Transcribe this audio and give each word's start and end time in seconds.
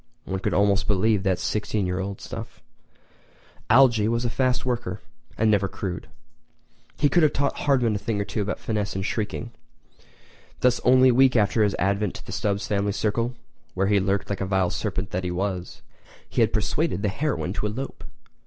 One 0.25 0.39
could 0.39 0.55
almost 0.55 0.87
believe 0.87 1.21
that 1.21 1.37
sixteen 1.37 1.85
year 1.85 1.99
old 1.99 2.21
stuff. 2.21 2.59
Algy 3.69 4.07
was 4.07 4.25
a 4.25 4.31
fast 4.31 4.65
worker, 4.65 4.99
but 5.37 5.47
never 5.47 5.67
crude. 5.67 6.07
He 6.97 7.07
could 7.07 7.21
have 7.21 7.33
taught 7.33 7.55
Hardman 7.55 7.93
a 7.93 7.99
thing 7.99 8.19
or 8.19 8.23
two 8.25 8.41
about 8.41 8.57
finesse 8.57 8.95
in 8.95 9.03
sheiking. 9.03 9.51
Thus 10.61 10.79
only 10.83 11.09
a 11.09 11.13
week 11.13 11.35
after 11.35 11.61
his 11.63 11.75
advent 11.77 12.15
to 12.15 12.25
the 12.25 12.31
Stubbs 12.31 12.65
family 12.67 12.93
circle, 12.93 13.35
where 13.75 13.85
he 13.85 13.99
lurked 13.99 14.31
like 14.31 14.39
the 14.39 14.45
vile 14.45 14.71
serpent 14.71 15.11
that 15.11 15.23
he 15.23 15.29
was, 15.29 15.83
he 16.27 16.41
had 16.41 16.51
persuaded 16.51 17.03
the 17.03 17.09
heroine 17.09 17.53
to 17.53 17.67
elope! 17.67 18.03